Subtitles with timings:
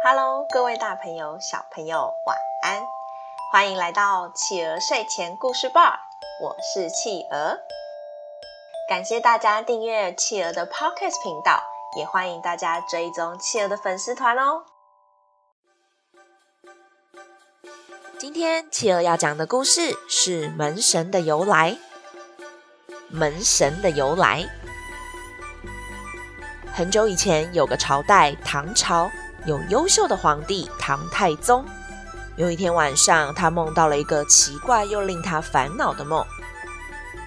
[0.00, 2.86] Hello，各位大朋友、小朋友，晚安！
[3.50, 6.00] 欢迎来到企鹅睡前故事吧，
[6.40, 7.58] 我是企鹅。
[8.88, 11.60] 感谢大家订阅企鹅的 Podcast 频道，
[11.96, 14.62] 也欢迎大家追踪企鹅的粉丝团哦。
[18.20, 21.76] 今天企鹅要讲的故事是门神的由来。
[23.10, 24.44] 门神的由来，
[26.72, 29.10] 很久以前有个朝代，唐朝。
[29.48, 31.64] 有优秀的皇帝唐太宗。
[32.36, 36.22] 有一天晚上，他梦到了一个奇怪又令他烦恼的梦。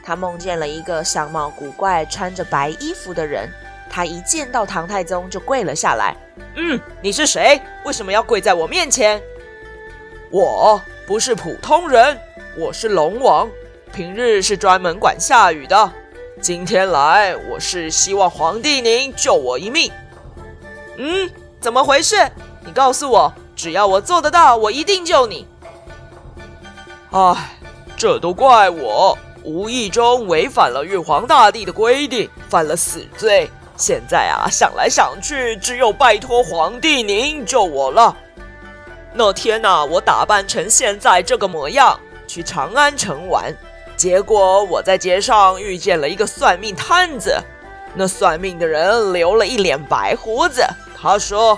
[0.03, 3.49] 他梦见了一个相貌古怪、穿着白衣服的人。
[3.89, 6.16] 他一见到唐太宗就跪了下来。
[6.55, 7.59] 嗯，你是谁？
[7.85, 9.19] 为什么要跪在我面前？
[10.30, 12.16] 我不是普通人，
[12.55, 13.49] 我是龙王，
[13.91, 15.91] 平日是专门管下雨的。
[16.39, 19.91] 今天来，我是希望皇帝您救我一命。
[20.97, 21.27] 嗯。
[21.61, 22.15] 怎么回事？
[22.65, 25.47] 你告诉我，只要我做得到，我一定救你。
[27.11, 27.52] 唉，
[27.95, 33.47] 这都怪我，无意中违反了玉皇大帝的规定，犯了死罪。
[33.77, 38.17] 现在啊，想来想去，只有拜托皇帝您救我了。
[39.14, 43.55] 那天呐，我打扮成现在这个模样去长安城玩，
[43.95, 47.38] 结果我在街上遇见了一个算命摊子，
[47.93, 50.66] 那算命的人留了一脸白胡子。
[51.02, 51.57] 他说：“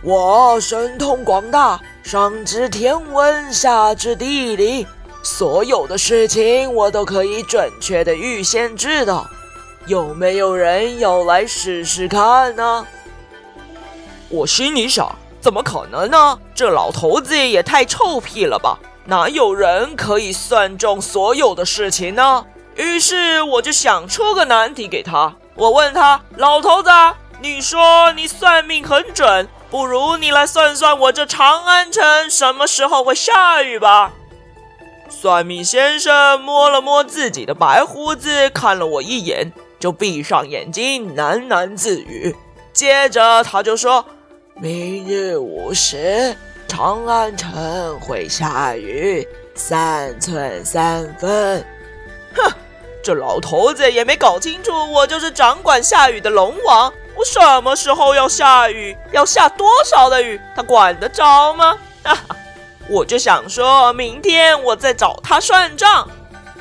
[0.00, 4.86] 我神通广大，上知天文，下知地理，
[5.24, 9.28] 所有的事情我都可以准确的预先知道。
[9.86, 12.86] 有没有人要来试试看呢？”
[14.30, 16.38] 我心里想：“怎么可能呢？
[16.54, 18.78] 这老头子也太臭屁了吧！
[19.06, 22.46] 哪有人可以算中所有的事情呢？”
[22.76, 26.88] 于是我就想出个难题给他，我问他：“老头子。”
[27.42, 34.12] 你说你算命很准，不如你来算算我这长安城什么时候会下雨吧。
[35.08, 42.36] 算命先生摸了摸自己的白胡子，看了我一眼，就闭上眼睛喃喃自语。
[42.74, 44.04] 接着他就说
[44.60, 46.36] ：“明日午时，
[46.68, 51.64] 长安城会下雨，三寸三分。”
[52.36, 52.52] 哼，
[53.02, 56.92] 这老头子也没搞清楚，我就是掌管下雨的龙王。
[57.20, 58.96] 我什么时候要下雨？
[59.12, 60.40] 要下多少的雨？
[60.56, 61.76] 他管得着吗？
[62.02, 62.36] 哈哈，
[62.88, 66.08] 我就想说明天我再找他算账。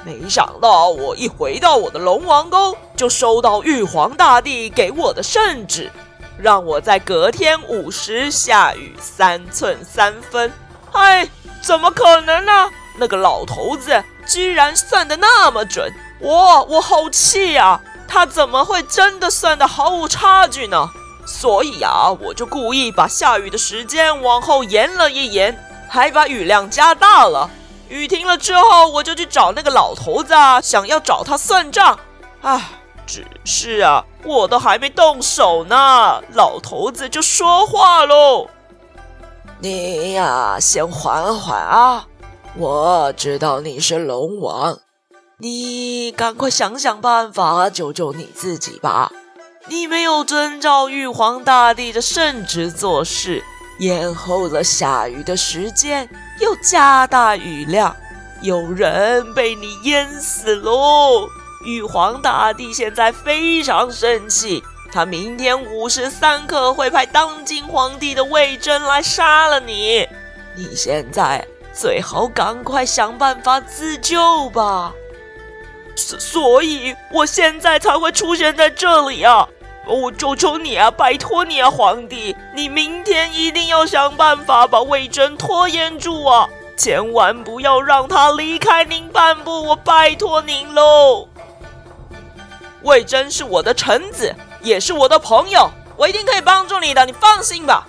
[0.03, 5.89] 没想到我一回到我的龙王宫，就收到玉皇大帝给我的圣旨，
[6.37, 10.51] 让我在隔天午时下雨三寸三分。
[10.91, 11.25] 哎，
[11.61, 12.69] 怎么可能呢？
[12.97, 15.89] 那个老头子居然算得那么准，
[16.19, 17.79] 我我好气呀！
[18.09, 20.89] 他怎么会真的算得毫无差距呢？
[21.25, 25.55] 所以啊，我就故意把下雨的时间往后延了一延，
[25.87, 27.49] 还把雨量加大了。
[27.87, 31.99] 雨停了之后，我就去找那个老头子啊，想要找他算账。
[32.41, 32.69] 唉，
[33.05, 38.47] 只是啊，我都还没动手呢，老头子就说话喽
[39.61, 42.07] ：“你呀，先缓缓啊，
[42.57, 44.79] 我知道你是龙王。”
[45.41, 49.09] 你赶快想想办法救救你自己吧！
[49.69, 53.41] 你没有遵照玉皇大帝的圣旨做事，
[53.79, 56.09] 延后了下雨的时间，
[56.41, 57.95] 又加大雨量，
[58.41, 61.29] 有人被你淹死喽！
[61.63, 64.61] 玉皇大帝现在非常生气，
[64.91, 70.05] 他明天午时三刻会派当今皇帝的魏征来杀了你。
[70.53, 74.93] 你现在最好赶快想办法自救吧！
[75.99, 79.47] 所所以，我现在才会出现在这里啊！
[79.85, 86.47] 我求求你啊，拜托你啊，皇帝，你明天一定要想办法把魏征拖延住啊！
[86.77, 91.27] 千万不要让他离开您半步，我拜托您喽！
[92.83, 97.85] 魏征是我的臣子，也是我的朋友，我一定可以帮助你的，你放心吧。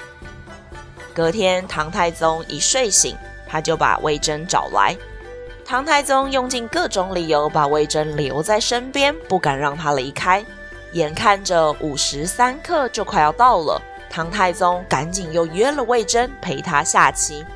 [1.14, 3.16] 隔天，唐太宗一睡醒，
[3.48, 4.96] 他就把魏征找来。
[5.70, 10.44] 唐太宗用尽各种理由把魏征留在身边，不敢让他离开。
[10.94, 13.80] 眼看着午时三刻就快要到了，
[14.10, 17.46] 唐太宗赶紧又约了魏征陪他下棋。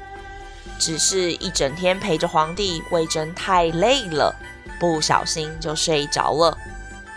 [0.78, 4.32] 只是一整天陪着皇帝，魏征太累了，
[4.78, 6.56] 不小心就睡着了。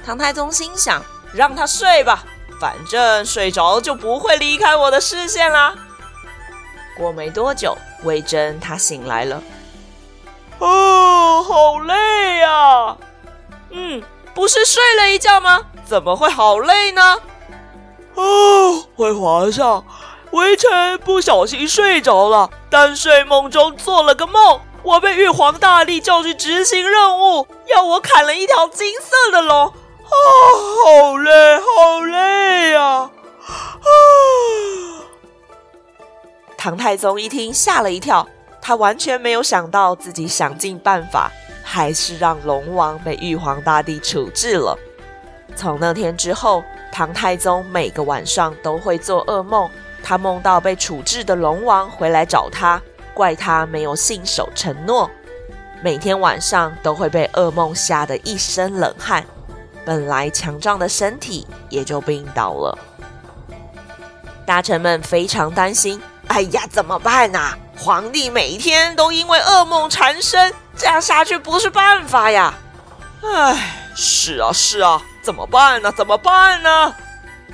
[0.03, 2.25] 唐太宗心想：让他睡吧，
[2.59, 5.75] 反正睡着就不会离开我的视线啦。
[6.97, 9.43] 过没多久，魏征他醒来了。
[10.59, 12.97] 哦，好累呀！
[13.71, 14.01] 嗯，
[14.33, 15.61] 不是睡了一觉吗？
[15.85, 17.17] 怎么会好累呢？
[18.15, 19.85] 哦，回皇上，
[20.31, 29.67] 微臣不小心睡着了，但睡梦中做了个梦，我被玉皇大帝叫去执行任务，要我砍了一条金色的龙。
[29.67, 29.73] 哦，
[30.83, 32.81] 好累，好累呀！
[32.83, 33.11] 啊！
[33.47, 33.89] 啊
[36.57, 38.27] 唐太宗一听，吓了一跳，
[38.67, 41.31] 他完全没有想到自己想尽办法，
[41.63, 44.77] 还是让龙王被玉皇大帝处置了。
[45.55, 46.61] 从那天之后，
[46.91, 49.69] 唐太宗每个晚上都会做噩梦，
[50.03, 52.81] 他梦到被处置的龙王回来找他，
[53.13, 55.09] 怪他没有信守承诺，
[55.81, 59.23] 每天晚上都会被噩梦吓得一身冷汗。
[59.85, 62.77] 本来强壮的身体也就病倒了，
[64.45, 66.01] 大臣们非常担心。
[66.27, 67.57] 哎呀，怎么办啊？
[67.77, 72.53] 皇帝每天都因为噩梦缠身，这样下去不是办法呀！
[73.23, 75.91] 哎，是啊，是啊，怎么办呢？
[75.91, 76.93] 怎么办呢？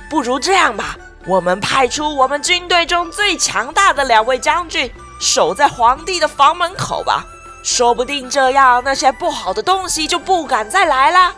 [0.08, 4.90] 不如这样吧，我们派出我们军队中最强大的两位将军，
[5.20, 7.24] 守在皇帝的房门口吧，
[7.62, 11.34] 说不定这样那些不好的东西就不敢再来了。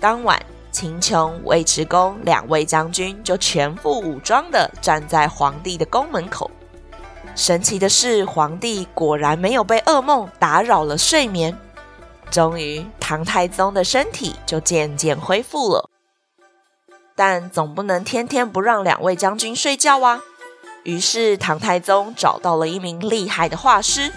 [0.00, 0.40] 当晚，
[0.70, 6.50] 秦琼、尉迟恭两位将军就全副武装的站在皇帝的宫门口。
[7.34, 11.58] 神奇的是，皇帝果然没有被噩梦打扰了睡眠。
[12.30, 15.88] 终于，唐太宗的身体就渐渐恢复了。
[17.14, 20.20] 但总不能天天不让两位将军睡觉啊！
[20.84, 24.12] 于是，唐太宗找到了一名厉害的画师。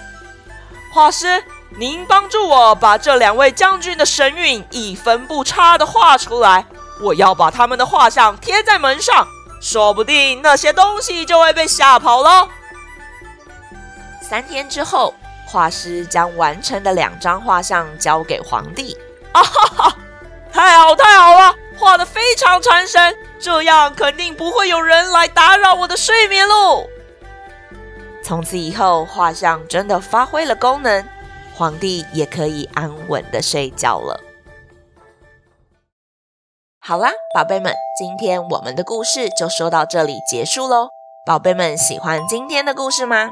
[0.93, 1.43] 画师。
[1.77, 6.65] 您帮助我把这两位将军的神韵一分不差地画出来，
[7.01, 9.27] 我要把他们的画像贴在门上，
[9.59, 12.47] 说不定那些东西就会被吓跑了。
[14.27, 15.13] 三天之后，
[15.45, 18.97] 画师将完成的两张画像交给皇帝。
[19.33, 19.97] 啊哈哈，
[20.51, 26.87] 太好太好了，画得非常传神，这样肯定不会有人来打扰我的睡眠喽。
[28.23, 31.05] 从此以后，画像真的发挥了功能。
[31.53, 34.19] 皇帝也可以安稳的睡觉了。
[36.79, 40.89] 好啦，宝贝们，今天我们的故事就说到这里结束喽。
[41.27, 43.31] 宝贝们喜欢今天的故事吗？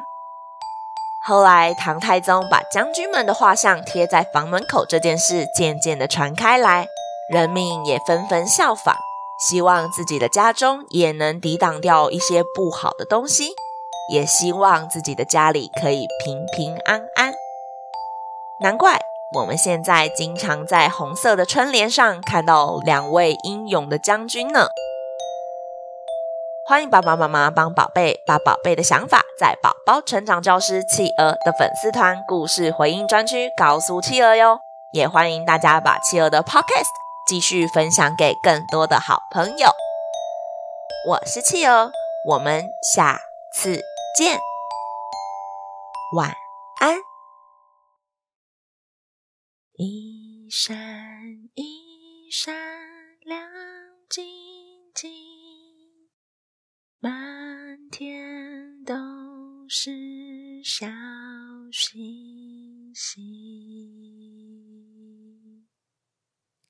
[1.26, 6.86] 后来，唐太宗把将军们的画像贴在房门口这件事渐渐的传开来，
[7.32, 8.98] 人民也纷纷效仿，
[9.40, 13.52] 希望自己的家中也能抵挡掉一些不好的东西，
[14.12, 17.34] 也希望自己的家里可以平平安安。
[18.60, 19.00] 难怪
[19.34, 24.68] 我们现在经常在红色的春联上看到两位英勇的将军呢。
[26.66, 34.60] 欢迎爸爸妈妈帮宝贝把宝贝的想法在宝宝成长教师企鹅的粉丝团故事回应专区告诉企鹅哟。
[34.94, 36.88] 也欢迎大家把企鹅的 Podcast
[37.28, 39.72] 继续分享给更多的好朋友。
[41.10, 41.92] 我是企鹅，
[42.30, 43.20] 我们下
[43.54, 43.82] 次
[44.18, 44.40] 见，
[46.16, 46.34] 晚
[46.80, 46.96] 安。
[49.76, 50.78] 一闪
[51.56, 52.56] 一闪
[53.26, 53.42] 亮
[54.10, 54.24] 晶
[54.96, 55.12] 晶，
[57.04, 57.12] 满
[57.92, 58.96] 天都
[59.68, 59.92] 是
[60.64, 60.88] 小
[61.70, 62.00] 星
[62.96, 63.73] 星。